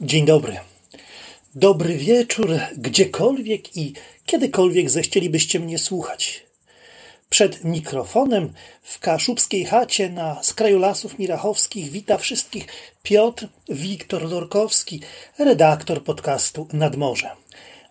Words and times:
Dzień 0.00 0.24
dobry. 0.24 0.58
Dobry 1.54 1.96
wieczór, 1.96 2.50
gdziekolwiek 2.76 3.76
i 3.76 3.92
kiedykolwiek 4.26 4.90
zechcielibyście 4.90 5.60
mnie 5.60 5.78
słuchać. 5.78 6.42
Przed 7.30 7.64
mikrofonem 7.64 8.52
w 8.82 8.98
kaszubskiej 8.98 9.64
chacie 9.64 10.10
na 10.10 10.42
skraju 10.42 10.78
lasów 10.78 11.18
mirachowskich 11.18 11.90
wita 11.90 12.18
wszystkich 12.18 12.66
Piotr 13.02 13.48
Wiktor 13.68 14.30
Lorkowski, 14.30 15.00
redaktor 15.38 16.04
podcastu 16.04 16.68
Nadmorze. 16.72 17.30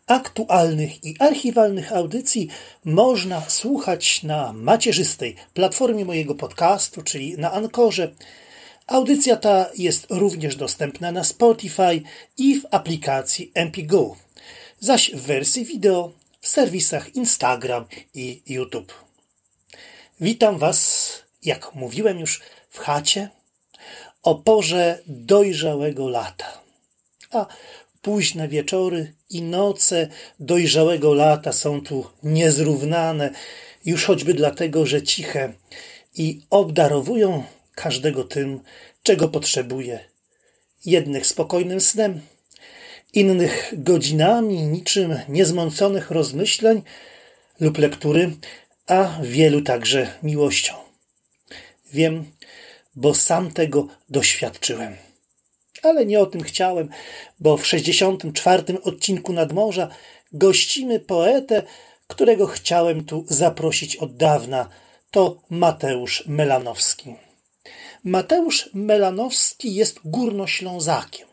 Aktualnych 0.07 1.03
i 1.03 1.15
archiwalnych 1.19 1.93
audycji 1.93 2.47
można 2.85 3.41
słuchać 3.49 4.23
na 4.23 4.53
macierzystej 4.53 5.35
platformie 5.53 6.05
mojego 6.05 6.35
podcastu, 6.35 7.03
czyli 7.03 7.37
na 7.37 7.51
Ankorze 7.51 8.11
Audycja 8.87 9.37
ta 9.37 9.69
jest 9.77 10.07
również 10.09 10.55
dostępna 10.55 11.11
na 11.11 11.23
Spotify 11.23 12.01
i 12.37 12.61
w 12.61 12.65
aplikacji 12.71 13.51
MPGO, 13.55 14.15
zaś 14.79 15.11
w 15.11 15.21
wersji 15.21 15.65
wideo 15.65 16.11
w 16.41 16.47
serwisach 16.47 17.15
Instagram 17.15 17.85
i 18.13 18.41
YouTube. 18.47 18.93
Witam 20.19 20.57
Was, 20.57 21.09
jak 21.43 21.75
mówiłem 21.75 22.19
już, 22.19 22.41
w 22.69 22.79
chacie 22.79 23.29
o 24.23 24.35
porze 24.35 24.99
dojrzałego 25.07 26.09
lata. 26.09 26.61
A 27.31 27.45
późne 28.01 28.47
wieczory 28.47 29.13
i 29.29 29.41
noce 29.41 30.07
dojrzałego 30.39 31.13
lata 31.13 31.53
są 31.53 31.81
tu 31.81 32.05
niezrównane, 32.23 33.31
już 33.85 34.05
choćby 34.05 34.33
dlatego, 34.33 34.85
że 34.85 35.03
ciche 35.03 35.53
i 36.15 36.41
obdarowują 36.49 37.43
każdego 37.75 38.23
tym, 38.23 38.59
czego 39.03 39.27
potrzebuje. 39.27 39.99
Jednych 40.85 41.27
spokojnym 41.27 41.81
snem, 41.81 42.21
innych 43.13 43.73
godzinami 43.77 44.63
niczym 44.63 45.19
niezmąconych 45.29 46.11
rozmyśleń 46.11 46.81
lub 47.59 47.77
lektury, 47.77 48.31
a 48.87 49.19
wielu 49.21 49.61
także 49.61 50.13
miłością. 50.23 50.73
Wiem, 51.93 52.25
bo 52.95 53.13
sam 53.13 53.51
tego 53.51 53.87
doświadczyłem. 54.09 54.95
Ale 55.83 56.05
nie 56.05 56.19
o 56.19 56.25
tym 56.25 56.43
chciałem, 56.43 56.89
bo 57.39 57.57
w 57.57 57.67
64. 57.67 58.81
odcinku 58.81 59.33
Nadmorza 59.33 59.87
gościmy 60.31 60.99
poetę, 60.99 61.63
którego 62.07 62.47
chciałem 62.47 63.05
tu 63.05 63.25
zaprosić 63.27 63.95
od 63.95 64.15
dawna. 64.15 64.69
To 65.11 65.41
Mateusz 65.49 66.23
Melanowski. 66.27 67.15
Mateusz 68.05 68.69
Melanowski 68.73 69.75
jest 69.75 69.99
górnoślązakiem. 70.05 71.27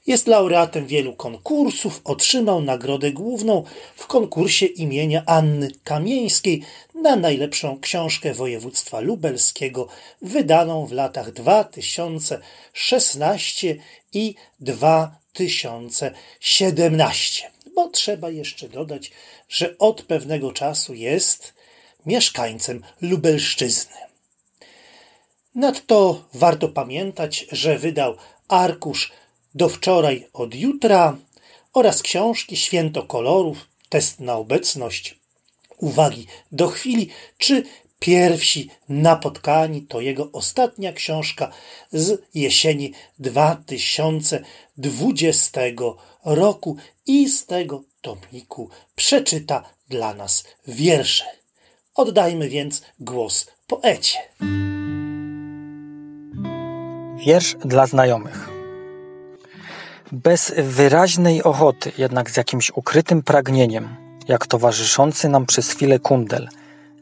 Jest 0.07 0.27
laureatem 0.27 0.87
wielu 0.87 1.17
konkursów, 1.17 2.01
otrzymał 2.05 2.63
nagrodę 2.63 3.13
główną 3.13 3.65
w 3.97 4.07
konkursie 4.07 4.67
imienia 4.67 5.23
Anny 5.27 5.71
Kamieńskiej 5.85 6.63
na 7.07 7.17
najlepszą 7.17 7.81
książkę 7.81 8.35
województwa 8.35 9.01
lubelskiego, 9.01 9.89
wydaną 10.23 10.87
w 10.87 10.93
latach 10.93 11.33
2016 11.33 13.77
i 14.13 14.35
2017. 14.61 17.51
Bo 17.75 17.89
trzeba 17.89 18.31
jeszcze 18.31 18.69
dodać, 18.69 19.11
że 19.49 19.79
od 19.79 20.03
pewnego 20.03 20.53
czasu 20.53 20.95
jest 20.95 21.55
mieszkańcem 22.07 22.83
Lubelszczyzny. 23.01 23.97
Nadto 25.55 26.25
warto 26.35 26.69
pamiętać, 26.69 27.47
że 27.53 27.79
wydał 27.79 28.17
arkusz 28.49 29.13
do 29.55 29.69
wczoraj 29.69 30.27
od 30.33 30.55
jutra 30.55 31.17
oraz 31.73 32.03
książki 32.03 32.57
Święto 32.57 33.03
kolorów, 33.03 33.69
test 33.89 34.21
na 34.21 34.35
obecność, 34.35 35.16
uwagi 35.79 36.27
do 36.53 36.69
chwili, 36.69 37.09
czy 37.39 37.63
Pierwsi 37.99 38.71
napotkani 38.89 39.83
to 39.83 40.01
jego 40.01 40.33
ostatnia 40.33 40.93
książka 40.93 41.51
z 41.93 42.23
jesieni 42.35 42.93
2020 43.19 45.61
roku 46.25 46.77
i 47.07 47.29
z 47.29 47.47
tego 47.47 47.83
tomiku 48.01 48.71
przeczyta 48.97 49.63
dla 49.89 50.15
nas 50.15 50.45
wiersze. 50.69 51.25
Oddajmy 51.95 52.49
więc 52.49 52.83
głos 53.01 53.47
poecie. 53.67 54.19
Wiersz 57.27 57.57
dla 57.65 57.87
znajomych. 57.87 58.49
Bez 60.13 60.55
wyraźnej 60.59 61.43
ochoty, 61.43 61.93
jednak 61.99 62.31
z 62.31 62.37
jakimś 62.37 62.71
ukrytym 62.71 63.23
pragnieniem, 63.23 64.06
jak 64.29 64.47
towarzyszący 64.47 65.29
nam 65.29 65.47
przez 65.47 65.71
chwilę 65.71 65.99
kundel, 65.99 66.49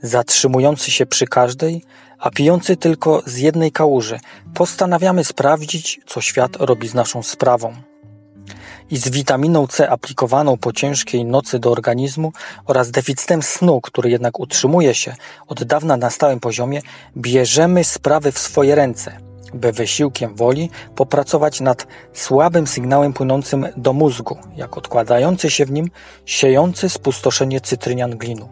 zatrzymujący 0.02 0.90
się 0.90 1.06
przy 1.06 1.26
każdej, 1.26 1.82
a 2.18 2.30
pijący 2.30 2.76
tylko 2.76 3.22
z 3.26 3.36
jednej 3.36 3.72
kałuży, 3.72 4.20
postanawiamy 4.54 5.24
sprawdzić, 5.24 6.00
co 6.06 6.20
świat 6.20 6.56
robi 6.56 6.88
z 6.88 6.94
naszą 6.94 7.22
sprawą. 7.22 7.74
I 8.90 8.96
z 8.96 9.08
witaminą 9.08 9.66
C 9.66 9.90
aplikowaną 9.90 10.56
po 10.56 10.72
ciężkiej 10.72 11.24
nocy 11.24 11.58
do 11.58 11.72
organizmu 11.72 12.32
oraz 12.66 12.90
deficytem 12.90 13.42
snu, 13.42 13.80
który 13.80 14.10
jednak 14.10 14.40
utrzymuje 14.40 14.94
się 14.94 15.16
od 15.46 15.64
dawna 15.64 15.96
na 15.96 16.10
stałym 16.10 16.40
poziomie, 16.40 16.82
bierzemy 17.16 17.84
sprawy 17.84 18.32
w 18.32 18.38
swoje 18.38 18.74
ręce– 18.74 19.16
by 19.54 19.72
wysiłkiem 19.72 20.34
woli 20.34 20.70
popracować 20.94 21.60
nad 21.60 21.86
słabym 22.12 22.66
sygnałem 22.66 23.12
płynącym 23.12 23.66
do 23.76 23.92
mózgu, 23.92 24.36
jak 24.56 24.78
odkładający 24.78 25.50
się 25.50 25.64
w 25.66 25.70
nim 25.70 25.90
siejący 26.26 26.88
spustoszenie 26.88 27.60
cytrynian 27.60 28.16
glinu. 28.16 28.48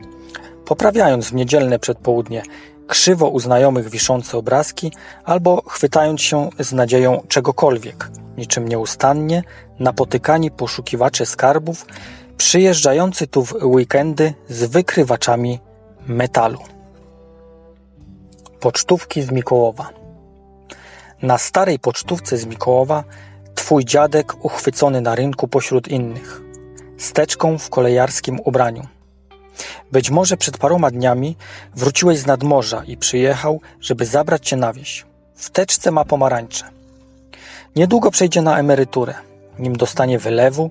Poprawiając 0.64 1.28
w 1.28 1.34
niedzielne 1.34 1.78
przedpołudnie 1.78 2.42
krzywo 2.86 3.28
u 3.28 3.41
znajomych 3.41 3.88
wiszące 3.88 4.38
obrazki 4.38 4.92
albo 5.24 5.62
chwytając 5.66 6.20
się 6.20 6.50
z 6.58 6.72
nadzieją 6.72 7.22
czegokolwiek, 7.28 8.10
niczym 8.36 8.68
nieustannie 8.68 9.42
napotykani 9.78 10.50
poszukiwacze 10.50 11.26
skarbów, 11.26 11.86
przyjeżdżający 12.36 13.26
tu 13.26 13.44
w 13.44 13.54
weekendy 13.62 14.34
z 14.48 14.64
wykrywaczami 14.64 15.60
metalu. 16.06 16.58
Pocztówki 18.60 19.22
z 19.22 19.30
Mikołowa. 19.30 20.01
Na 21.22 21.38
starej 21.38 21.78
pocztówce 21.78 22.37
z 22.37 22.47
Mikołowa 22.47 23.05
twój 23.55 23.84
dziadek 23.84 24.44
uchwycony 24.44 25.00
na 25.00 25.15
rynku 25.15 25.49
pośród 25.49 25.88
innych, 25.88 26.42
steczką 26.98 27.59
w 27.59 27.71
kolejarskim 27.71 28.41
ubraniu. 28.45 28.86
Być 29.92 30.10
może 30.10 30.36
przed 30.36 30.59
paroma 30.59 30.91
dniami 30.91 31.36
wróciłeś 31.77 32.19
z 32.19 32.27
nadmorza 32.27 32.84
i 32.84 32.97
przyjechał, 32.97 33.60
żeby 33.80 34.07
zabrać 34.07 34.48
cię 34.48 34.57
na 34.57 34.72
wieś. 34.72 35.07
W 35.34 35.51
teczce 35.51 35.91
ma 35.91 36.04
pomarańcze. 36.04 36.65
Niedługo 37.77 38.10
przejdzie 38.10 38.42
na 38.42 38.59
emeryturę. 38.59 39.15
Nim 39.59 39.77
dostanie 39.77 40.18
wylewu, 40.18 40.71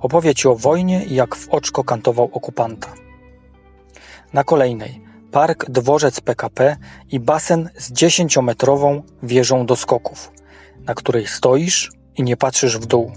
opowie 0.00 0.34
ci 0.34 0.48
o 0.48 0.54
wojnie 0.54 1.04
i 1.04 1.14
jak 1.14 1.36
w 1.36 1.48
oczko 1.48 1.84
kantował 1.84 2.30
okupanta. 2.32 2.88
Na 4.32 4.44
kolejnej– 4.44 5.00
park 5.32 5.70
dworzec 5.70 6.20
PKP 6.20 6.76
i 7.10 7.20
basen 7.20 7.70
z 7.76 7.92
dziesięciometrową 7.92 9.02
wieżą 9.22 9.66
do 9.66 9.76
skoków, 9.76 10.30
na 10.84 10.94
której 10.94 11.26
stoisz 11.26 11.90
i 12.16 12.22
nie 12.22 12.36
patrzysz 12.36 12.78
w 12.78 12.86
dół. 12.86 13.12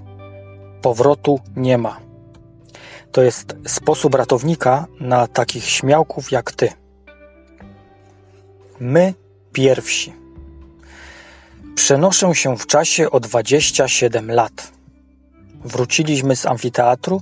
Powrotu 0.81 1.40
nie 1.56 1.78
ma. 1.78 2.00
To 3.12 3.22
jest 3.22 3.56
sposób 3.68 4.16
ratownika 4.16 4.86
na 5.00 5.28
takich 5.28 5.66
śmiałków 5.66 6.31
jak 6.31 6.52
ty. 6.52 6.69
My 8.80 9.13
pierwsi. 9.54 10.13
Przenoszę 11.75 12.36
się 12.36 12.58
w 12.58 12.68
czasie 12.68 13.12
o 13.12 13.19
27 13.19 14.31
lat. 14.31 14.72
Wróciliśmy 15.63 16.36
z 16.36 16.46
amfiteatru 16.46 17.22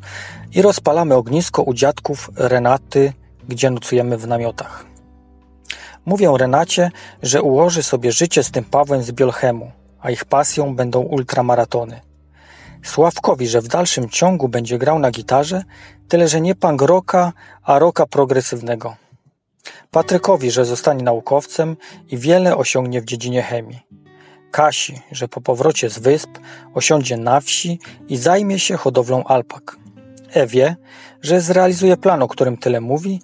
i 0.52 0.62
rozpalamy 0.62 1.16
ognisko 1.16 1.64
u 1.64 1.74
dziadków 1.74 2.30
Renaty, 2.36 3.14
gdzie 3.50 3.69
nocujemy 3.69 4.18
w 4.18 4.28
namiotach. 4.28 4.86
Mówię 6.06 6.34
Renacie, 6.38 6.92
że 7.24 7.42
ułoży 7.42 7.84
sobie 7.84 8.12
życie 8.12 8.44
z 8.44 8.51
tym 8.51 8.63
Pawłem 8.63 9.04
z 9.04 9.12
Biolchemu, 9.12 9.72
a 10.01 10.12
ich 10.12 10.25
pasją 10.25 10.75
będą 10.75 11.00
ultramaratony. 11.01 12.01
Sławkowi, 12.84 13.48
że 13.48 13.62
w 13.62 13.68
dalszym 13.68 14.10
ciągu 14.10 14.48
będzie 14.50 14.78
grał 14.78 15.00
na 15.00 15.12
gitarze, 15.12 15.63
tyle 16.07 16.28
że 16.28 16.42
nie 16.42 16.56
punk 16.56 16.81
rocka, 16.81 17.34
a 17.63 17.80
rocka 17.80 18.06
progresywnego. 18.06 18.96
Patrykowi, 19.92 20.52
że 20.52 20.66
zostanie 20.66 21.04
naukowcem 21.04 21.78
i 22.07 22.18
wiele 22.18 22.57
osiągnie 22.57 23.02
w 23.02 23.06
dziedzinie 23.06 23.42
chemii. 23.42 23.80
Kasi, 24.52 25.02
że 25.12 25.28
po 25.28 25.42
powrocie 25.42 25.90
z 25.90 26.00
wysp 26.00 26.30
osiądzie 26.74 27.18
na 27.18 27.40
wsi 27.40 27.80
i 28.07 28.18
zajmie 28.18 28.60
się 28.60 28.78
hodowlą 28.78 29.24
alpak. 29.24 29.78
Ewie, 30.34 30.76
że 31.22 31.42
zrealizuje 31.42 31.98
plan, 31.98 32.24
o 32.24 32.28
którym 32.28 32.58
tyle 32.58 32.81
mówi 32.81 33.22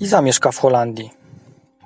i 0.00 0.06
zamieszka 0.06 0.52
w 0.52 0.58
Holandii. 0.58 1.10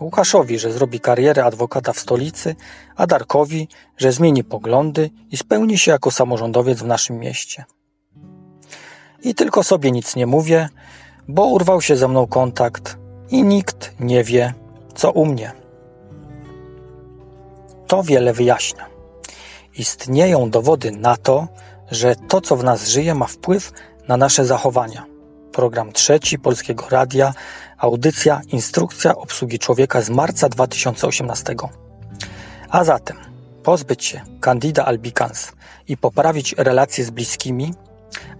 Łukaszowi, 0.00 0.58
że 0.58 0.72
zrobi 0.72 1.00
karierę 1.00 1.44
adwokata 1.44 1.92
w 1.92 1.98
stolicy, 1.98 2.56
a 2.96 3.06
Darkowi, 3.06 3.68
że 3.96 4.12
zmieni 4.12 4.44
poglądy 4.44 5.10
i 5.30 5.36
spełni 5.36 5.78
się 5.78 5.90
jako 5.90 6.10
samorządowiec 6.10 6.78
w 6.78 6.86
naszym 6.86 7.18
mieście. 7.18 7.64
I 9.22 9.34
tylko 9.34 9.62
sobie 9.62 9.90
nic 9.90 10.16
nie 10.16 10.26
mówię, 10.26 10.68
bo 11.28 11.46
urwał 11.46 11.80
się 11.80 11.96
ze 11.96 12.08
mną 12.08 12.26
kontakt 12.26 12.98
i 13.30 13.42
nikt 13.42 13.94
nie 14.00 14.24
wie, 14.24 14.54
co 14.94 15.10
u 15.10 15.26
mnie. 15.26 15.52
To 17.86 18.02
wiele 18.02 18.32
wyjaśnia. 18.32 18.86
Istnieją 19.78 20.50
dowody 20.50 20.90
na 20.90 21.16
to, 21.16 21.48
że 21.90 22.16
to, 22.16 22.40
co 22.40 22.56
w 22.56 22.64
nas 22.64 22.88
żyje, 22.88 23.14
ma 23.14 23.26
wpływ 23.26 23.72
na 24.10 24.16
nasze 24.16 24.44
zachowania. 24.46 25.06
Program 25.52 25.92
trzeci 25.92 26.38
Polskiego 26.38 26.84
Radia, 26.90 27.34
audycja 27.78 28.40
Instrukcja 28.48 29.16
obsługi 29.16 29.58
człowieka 29.58 30.02
z 30.02 30.10
marca 30.10 30.48
2018. 30.48 31.54
A 32.70 32.84
zatem 32.84 33.16
pozbyć 33.62 34.04
się 34.04 34.20
Candida 34.40 34.84
albicans 34.84 35.52
i 35.88 35.96
poprawić 35.96 36.54
relacje 36.58 37.04
z 37.04 37.10
bliskimi, 37.10 37.74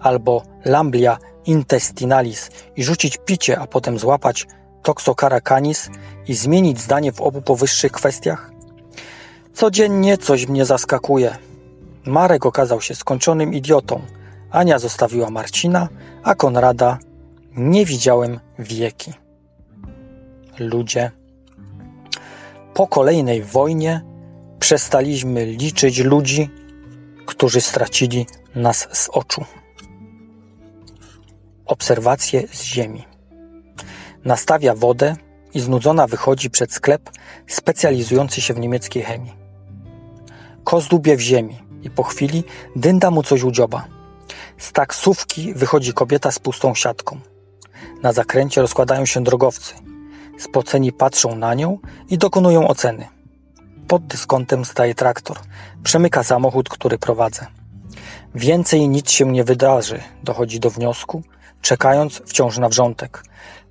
albo 0.00 0.42
Lamblia 0.64 1.18
intestinalis 1.46 2.50
i 2.76 2.84
rzucić 2.84 3.18
picie, 3.24 3.58
a 3.58 3.66
potem 3.66 3.98
złapać 3.98 4.46
Toxocara 4.82 5.40
canis 5.40 5.90
i 6.28 6.34
zmienić 6.34 6.80
zdanie 6.80 7.12
w 7.12 7.20
obu 7.20 7.42
powyższych 7.42 7.92
kwestiach? 7.92 8.50
Codziennie 9.54 10.18
coś 10.18 10.46
mnie 10.46 10.64
zaskakuje. 10.64 11.36
Marek 12.06 12.46
okazał 12.46 12.80
się 12.80 12.94
skończonym 12.94 13.54
idiotą, 13.54 14.02
Ania 14.50 14.78
zostawiła 14.78 15.30
Marcina, 15.30 15.88
a 16.22 16.34
Konrada 16.34 16.98
nie 17.56 17.84
widziałem 17.84 18.40
wieki. 18.58 19.12
Ludzie. 20.58 21.10
Po 22.74 22.86
kolejnej 22.86 23.42
wojnie 23.42 24.04
przestaliśmy 24.58 25.46
liczyć 25.46 25.98
ludzi, 25.98 26.50
którzy 27.26 27.60
stracili 27.60 28.26
nas 28.54 28.88
z 28.92 29.08
oczu. 29.08 29.44
Obserwacje 31.66 32.48
z 32.52 32.62
ziemi. 32.62 33.04
Nastawia 34.24 34.74
wodę 34.74 35.16
i 35.54 35.60
znudzona 35.60 36.06
wychodzi 36.06 36.50
przed 36.50 36.72
sklep 36.72 37.10
specjalizujący 37.46 38.40
się 38.40 38.54
w 38.54 38.58
niemieckiej 38.60 39.02
chemii. 39.02 39.32
Kozdubie 40.64 41.16
w 41.16 41.20
ziemi 41.20 41.58
i 41.82 41.90
po 41.90 42.02
chwili 42.02 42.44
dynda 42.76 43.10
mu 43.10 43.22
coś 43.22 43.42
u 43.42 43.50
dzioba. 43.50 43.99
Z 44.60 44.72
taksówki 44.72 45.54
wychodzi 45.54 45.92
kobieta 45.92 46.30
z 46.30 46.38
pustą 46.38 46.74
siatką. 46.74 47.20
Na 48.02 48.12
zakręcie 48.12 48.60
rozkładają 48.60 49.06
się 49.06 49.24
drogowcy. 49.24 49.74
Spoceni 50.38 50.92
patrzą 50.92 51.36
na 51.36 51.54
nią 51.54 51.78
i 52.08 52.18
dokonują 52.18 52.68
oceny. 52.68 53.08
Pod 53.88 54.06
dyskontem 54.06 54.64
staje 54.64 54.94
traktor. 54.94 55.38
Przemyka 55.82 56.22
samochód, 56.22 56.68
który 56.68 56.98
prowadzę. 56.98 57.46
Więcej 58.34 58.88
nic 58.88 59.10
się 59.10 59.32
nie 59.32 59.44
wydarzy, 59.44 60.00
dochodzi 60.24 60.60
do 60.60 60.70
wniosku, 60.70 61.22
czekając 61.60 62.22
wciąż 62.26 62.58
na 62.58 62.68
wrzątek. 62.68 63.24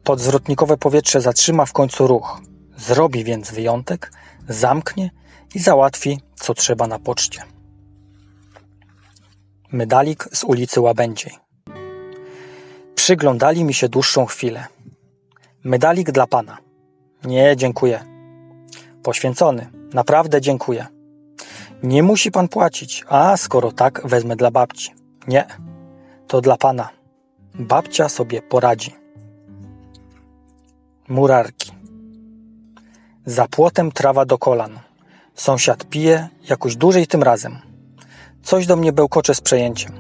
Podzwrotnikowe 0.04 0.78
powietrze 0.78 1.22
zatrzyma 1.22 1.66
w 1.66 1.74
końcu 1.74 2.08
ruch. 2.08 2.42
Zrobi 2.78 3.24
więc 3.24 3.52
wyjątek, 3.52 4.12
zamknie 4.48 5.12
i 5.56 5.60
załatwi, 5.60 6.20
co 6.36 6.54
trzeba 6.54 6.88
na 6.88 7.00
poczcie. 7.00 7.59
Medalik 9.72 10.30
z 10.32 10.44
ulicy 10.44 10.82
Łabędziej. 10.82 11.32
Przyglądali 12.96 13.64
mi 13.64 13.74
się 13.74 13.90
dłuższą 13.90 14.26
chwilę. 14.26 14.68
Medalik 15.64 16.12
dla 16.12 16.28
pana. 16.28 16.58
Nie, 17.24 17.56
dziękuję. 17.56 18.04
Poświęcony. 19.04 19.70
Naprawdę 19.94 20.42
dziękuję. 20.42 20.88
Nie 21.84 22.04
musi 22.04 22.32
pan 22.32 22.48
płacić. 22.48 23.06
A, 23.10 23.38
skoro 23.38 23.72
tak, 23.72 24.02
wezmę 24.08 24.36
dla 24.36 24.52
babci. 24.52 24.94
Nie, 25.28 25.48
to 26.28 26.42
dla 26.42 26.58
pana. 26.58 26.90
Babcia 27.56 28.10
sobie 28.10 28.42
poradzi. 28.42 28.96
Murarki. 31.08 31.72
Za 33.26 33.48
płotem 33.48 33.92
trawa 33.92 34.26
do 34.26 34.38
kolan. 34.38 34.80
Sąsiad 35.36 35.86
pije, 35.86 36.28
jakoś 36.50 36.76
dłużej 36.76 37.08
tym 37.08 37.24
razem. 37.24 37.69
Coś 38.44 38.66
do 38.66 38.76
mnie 38.76 38.94
bełkocze 38.94 39.36
z 39.36 39.42
przejęciem. 39.42 39.92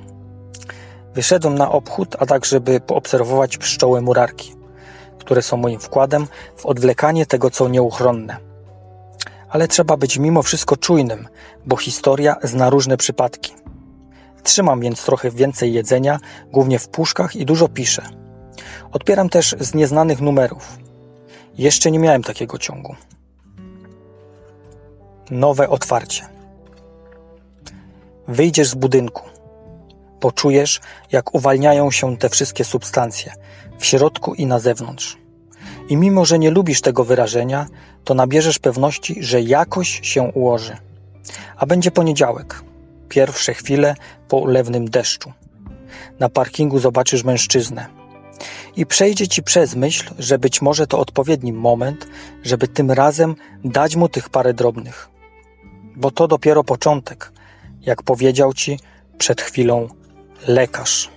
Wyszedłem 1.13 1.55
na 1.55 1.71
obchód, 1.71 2.15
a 2.19 2.25
tak, 2.25 2.45
żeby 2.45 2.79
poobserwować 2.79 3.57
pszczoły 3.57 4.01
murarki, 4.01 4.53
które 5.19 5.41
są 5.41 5.57
moim 5.57 5.79
wkładem 5.79 6.27
w 6.57 6.65
odwlekanie 6.65 7.25
tego, 7.25 7.49
co 7.49 7.67
nieuchronne. 7.67 8.37
Ale 9.49 9.67
trzeba 9.67 9.97
być 9.97 10.17
mimo 10.17 10.43
wszystko 10.43 10.77
czujnym, 10.77 11.27
bo 11.65 11.77
historia 11.77 12.35
zna 12.43 12.69
różne 12.69 12.97
przypadki. 12.97 13.53
Trzymam 14.43 14.79
więc 14.79 15.05
trochę 15.05 15.31
więcej 15.31 15.73
jedzenia, 15.73 16.19
głównie 16.51 16.79
w 16.79 16.87
puszkach 16.89 17.35
i 17.35 17.45
dużo 17.45 17.67
piszę. 17.67 18.09
Odbieram 18.91 19.29
też 19.29 19.55
z 19.59 19.73
nieznanych 19.73 20.21
numerów. 20.21 20.77
Jeszcze 21.57 21.91
nie 21.91 21.99
miałem 21.99 22.23
takiego 22.23 22.57
ciągu. 22.57 22.95
Nowe 25.31 25.69
otwarcie. 25.69 26.38
Wyjdziesz 28.29 28.67
z 28.67 28.75
budynku. 28.75 29.23
Poczujesz, 30.19 30.79
jak 31.11 31.35
uwalniają 31.35 31.91
się 31.91 32.17
te 32.17 32.29
wszystkie 32.29 32.63
substancje 32.63 33.33
w 33.79 33.85
środku 33.85 34.33
i 34.33 34.45
na 34.45 34.59
zewnątrz. 34.59 35.17
I 35.89 35.97
mimo, 35.97 36.25
że 36.25 36.39
nie 36.39 36.51
lubisz 36.51 36.81
tego 36.81 37.03
wyrażenia, 37.03 37.67
to 38.03 38.13
nabierzesz 38.13 38.59
pewności, 38.59 39.23
że 39.23 39.41
jakoś 39.41 39.99
się 40.03 40.21
ułoży. 40.21 40.77
A 41.57 41.65
będzie 41.65 41.91
poniedziałek. 41.91 42.63
Pierwsze 43.09 43.53
chwile 43.53 43.95
po 44.27 44.37
ulewnym 44.37 44.89
deszczu. 44.89 45.33
Na 46.19 46.29
parkingu 46.29 46.79
zobaczysz 46.79 47.23
mężczyznę. 47.23 47.85
I 48.75 48.85
przejdzie 48.85 49.27
ci 49.27 49.43
przez 49.43 49.75
myśl, 49.75 50.13
że 50.19 50.39
być 50.39 50.61
może 50.61 50.87
to 50.87 50.99
odpowiedni 50.99 51.53
moment, 51.53 52.07
żeby 52.43 52.67
tym 52.67 52.91
razem 52.91 53.35
dać 53.63 53.95
mu 53.95 54.09
tych 54.09 54.29
parę 54.29 54.53
drobnych. 54.53 55.09
Bo 55.95 56.11
to 56.11 56.27
dopiero 56.27 56.63
początek, 56.63 57.31
jak 57.81 58.03
powiedział 58.03 58.53
ci 58.53 58.79
przed 59.17 59.41
chwilą 59.41 59.87
lekarz. 60.47 61.09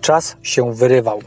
Czas 0.00 0.36
się 0.42 0.74
wyrywał. 0.74 1.20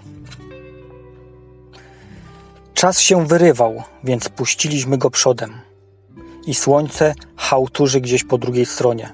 Czas 2.73 2.99
się 2.99 3.27
wyrywał, 3.27 3.83
więc 4.03 4.29
puściliśmy 4.29 4.97
go 4.97 5.09
przodem. 5.09 5.51
I 6.45 6.53
słońce 6.53 7.13
hałturzy 7.35 8.01
gdzieś 8.01 8.23
po 8.23 8.37
drugiej 8.37 8.65
stronie. 8.65 9.13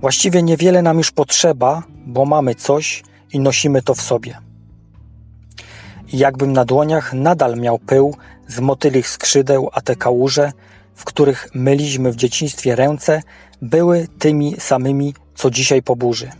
Właściwie 0.00 0.42
niewiele 0.42 0.82
nam 0.82 0.98
już 0.98 1.10
potrzeba, 1.10 1.82
bo 2.06 2.24
mamy 2.24 2.54
coś 2.54 3.02
i 3.32 3.40
nosimy 3.40 3.82
to 3.82 3.94
w 3.94 4.00
sobie. 4.00 4.38
I 6.12 6.18
jakbym 6.18 6.52
na 6.52 6.64
dłoniach 6.64 7.12
nadal 7.12 7.56
miał 7.56 7.78
pył 7.78 8.16
z 8.48 8.60
motylich 8.60 9.08
skrzydeł, 9.08 9.70
a 9.72 9.80
te 9.80 9.96
kałuże, 9.96 10.52
w 10.94 11.04
których 11.04 11.48
myliśmy 11.54 12.12
w 12.12 12.16
dzieciństwie 12.16 12.76
ręce, 12.76 13.22
były 13.62 14.08
tymi 14.18 14.56
samymi, 14.60 15.14
co 15.34 15.50
dzisiaj 15.50 15.82
po 15.82 15.96
burzy. 15.96 16.30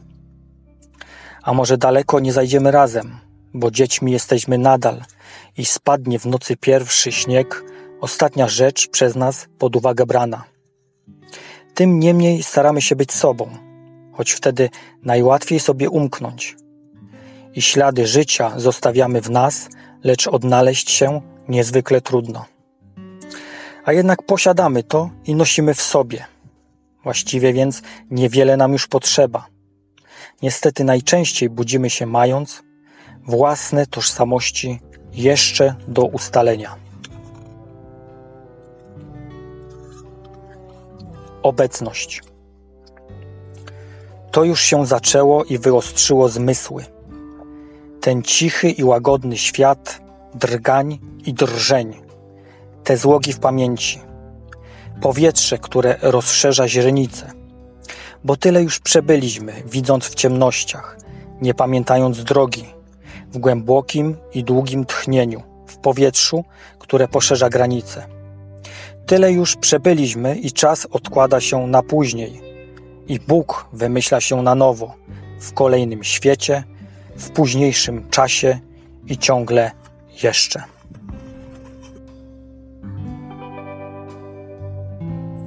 A 1.42 1.52
może 1.54 1.78
daleko 1.78 2.20
nie 2.20 2.32
zajdziemy 2.32 2.70
razem, 2.70 3.18
bo 3.54 3.70
dziećmi 3.70 4.12
jesteśmy 4.12 4.58
nadal 4.58 5.02
i 5.56 5.64
spadnie 5.64 6.18
w 6.18 6.26
nocy 6.26 6.56
pierwszy 6.56 7.12
śnieg, 7.12 7.64
ostatnia 8.00 8.48
rzecz 8.48 8.88
przez 8.88 9.16
nas 9.16 9.46
pod 9.58 9.76
uwagę 9.76 10.06
brana. 10.06 10.44
Tym 11.74 11.98
niemniej 11.98 12.42
staramy 12.42 12.82
się 12.82 12.96
być 12.96 13.12
sobą, 13.12 13.50
choć 14.12 14.32
wtedy 14.32 14.70
najłatwiej 15.02 15.60
sobie 15.60 15.90
umknąć. 15.90 16.56
I 17.54 17.62
ślady 17.62 18.06
życia 18.06 18.52
zostawiamy 18.56 19.20
w 19.20 19.30
nas, 19.30 19.68
lecz 20.04 20.26
odnaleźć 20.26 20.90
się 20.90 21.20
niezwykle 21.48 22.00
trudno. 22.00 22.44
A 23.84 23.92
jednak 23.92 24.22
posiadamy 24.22 24.82
to 24.82 25.10
i 25.24 25.34
nosimy 25.34 25.74
w 25.74 25.82
sobie, 25.82 26.26
Właściwie 27.04 27.52
więc 27.52 27.82
niewiele 28.10 28.56
nam 28.56 28.72
już 28.72 28.86
potrzeba. 28.86 29.46
Niestety 30.42 30.84
najczęściej 30.84 31.50
budzimy 31.50 31.90
się 31.90 32.06
mając 32.06 32.62
własne 33.26 33.86
tożsamości 33.86 34.80
jeszcze 35.12 35.74
do 35.88 36.04
ustalenia. 36.04 36.76
Obecność. 41.42 42.22
To 44.30 44.44
już 44.44 44.60
się 44.60 44.86
zaczęło 44.86 45.44
i 45.44 45.58
wyostrzyło 45.58 46.28
zmysły. 46.28 46.84
Ten 48.00 48.22
cichy 48.22 48.70
i 48.70 48.84
łagodny 48.84 49.38
świat 49.38 50.00
drgań 50.38 50.98
i 51.26 51.34
drżeń, 51.34 51.94
te 52.84 52.96
złogi 52.96 53.32
w 53.32 53.38
pamięci, 53.38 54.00
powietrze, 55.00 55.58
które 55.58 55.96
rozszerza 56.02 56.68
źrenice. 56.68 57.32
Bo 58.24 58.36
tyle 58.36 58.62
już 58.62 58.80
przebyliśmy, 58.80 59.52
widząc 59.66 60.04
w 60.04 60.14
ciemnościach, 60.14 60.98
nie 61.40 61.54
pamiętając 61.54 62.24
drogi, 62.24 62.64
w 63.32 63.38
głębokim 63.38 64.16
i 64.34 64.44
długim 64.44 64.84
tchnieniu, 64.84 65.42
w 65.66 65.76
powietrzu, 65.76 66.44
które 66.78 67.08
poszerza 67.08 67.48
granice. 67.48 68.06
Tyle 69.06 69.32
już 69.32 69.56
przebyliśmy 69.56 70.36
i 70.36 70.52
czas 70.52 70.86
odkłada 70.90 71.40
się 71.40 71.66
na 71.66 71.82
później. 71.82 72.40
I 73.08 73.20
Bóg 73.20 73.68
wymyśla 73.72 74.20
się 74.20 74.42
na 74.42 74.54
nowo, 74.54 74.94
w 75.40 75.52
kolejnym 75.52 76.04
świecie, 76.04 76.64
w 77.16 77.30
późniejszym 77.30 78.10
czasie 78.10 78.60
i 79.06 79.18
ciągle 79.18 79.70
jeszcze. 80.22 80.62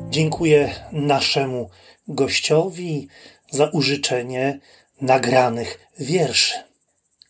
Dziękuję 0.09 0.75
naszemu 0.91 1.69
gościowi 2.07 3.07
za 3.51 3.65
użyczenie 3.65 4.59
nagranych 5.01 5.87
wierszy. 5.99 6.53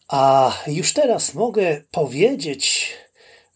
A 0.07 0.53
już 0.67 0.93
teraz 0.93 1.33
mogę 1.33 1.81
powiedzieć, 1.91 2.93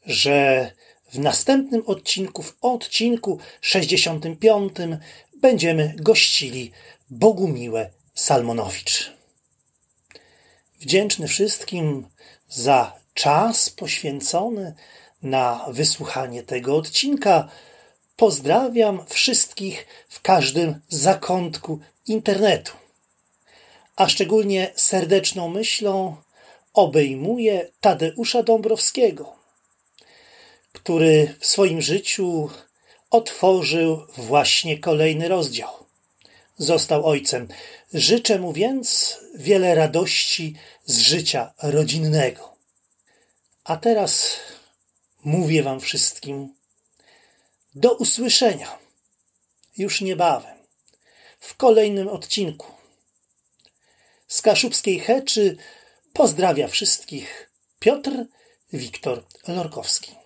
że 0.05 0.71
w 1.11 1.19
następnym 1.19 1.83
odcinku, 1.85 2.43
w 2.43 2.57
odcinku 2.61 3.39
65, 3.61 4.73
będziemy 5.41 5.93
gościli 5.97 6.71
Bogumiłę 7.09 7.89
Salmonowicz. 8.13 9.11
Wdzięczny 10.79 11.27
wszystkim 11.27 12.07
za 12.49 13.04
czas 13.15 13.69
poświęcony 13.69 14.73
na 15.23 15.65
wysłuchanie 15.67 16.43
tego 16.43 16.75
odcinka. 16.75 17.49
Pozdrawiam 18.15 19.05
wszystkich 19.07 19.87
w 20.09 20.21
każdym 20.21 20.79
zakątku 20.89 21.79
internetu. 22.07 22.71
A 23.95 24.09
szczególnie 24.09 24.71
serdeczną 24.75 25.49
myślą 25.49 26.15
obejmuję 26.73 27.67
Tadeusza 27.81 28.43
Dąbrowskiego, 28.43 29.35
który 30.73 31.35
w 31.39 31.45
swoim 31.45 31.81
życiu 31.81 32.49
otworzył 33.09 34.01
właśnie 34.17 34.77
kolejny 34.77 35.27
rozdział. 35.27 35.69
Został 36.57 37.05
ojcem. 37.05 37.47
Życzę 37.93 38.39
mu 38.39 38.53
więc 38.53 39.17
wiele 39.35 39.75
radości 39.75 40.55
z 40.85 40.99
życia 40.99 41.53
rodzinnego. 41.63 42.54
A 43.65 43.77
teraz 43.77 44.39
mówię 45.23 45.63
Wam 45.63 45.79
wszystkim 45.79 46.55
do 47.75 47.93
usłyszenia 47.93 48.79
już 49.77 50.01
niebawem 50.01 50.57
w 51.39 51.55
kolejnym 51.55 52.07
odcinku. 52.07 52.67
Z 54.27 54.41
Kaszubskiej 54.41 54.99
Heczy 54.99 55.57
pozdrawia 56.13 56.67
wszystkich 56.67 57.51
Piotr 57.79 58.11
Wiktor 58.73 59.25
Lorkowski. 59.47 60.24